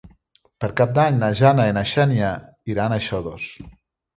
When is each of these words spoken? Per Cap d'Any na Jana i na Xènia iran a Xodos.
Per 0.63 0.69
Cap 0.79 0.95
d'Any 0.95 1.19
na 1.23 1.29
Jana 1.41 1.67
i 1.73 1.75
na 1.79 1.85
Xènia 1.91 2.33
iran 2.77 2.97
a 2.97 2.99
Xodos. 3.11 3.49